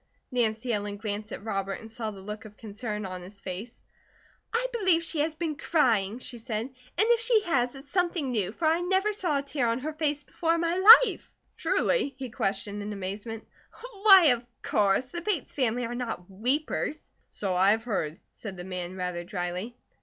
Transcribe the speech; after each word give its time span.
Nancy 0.31 0.73
Ellen 0.73 0.97
glanced 0.97 1.31
at 1.31 1.43
Robert, 1.45 1.79
and 1.79 1.91
saw 1.91 2.09
the 2.09 2.21
look 2.21 2.43
of 2.45 2.57
concern 2.57 3.05
on 3.05 3.21
his 3.21 3.39
face. 3.39 3.79
"I 4.51 4.65
believe 4.73 5.03
she 5.03 5.19
has 5.19 5.35
been 5.35 5.55
crying," 5.55 6.17
she 6.17 6.39
said. 6.39 6.63
"And 6.71 6.73
if 6.97 7.19
she 7.19 7.41
has, 7.41 7.75
it's 7.75 7.91
something 7.91 8.31
new, 8.31 8.51
for 8.51 8.65
I 8.65 8.81
never 8.81 9.13
saw 9.13 9.37
a 9.37 9.43
tear 9.43 9.67
on 9.67 9.77
her 9.81 9.93
face 9.93 10.23
before 10.23 10.55
in 10.55 10.61
my 10.61 10.75
life." 11.05 11.31
"Truly?" 11.55 12.15
he 12.17 12.31
questioned 12.31 12.81
in 12.81 12.93
amazement. 12.93 13.45
"Why, 14.01 14.29
of 14.29 14.43
course! 14.63 15.09
The 15.09 15.21
Bates 15.21 15.53
family 15.53 15.85
are 15.85 15.93
not 15.93 16.27
weepers." 16.27 16.97
"So 17.29 17.53
I 17.55 17.69
have 17.69 17.83
heard," 17.83 18.19
said 18.33 18.57
the 18.57 18.63
man, 18.63 18.95
rather 18.95 19.23
dryly. 19.23 19.75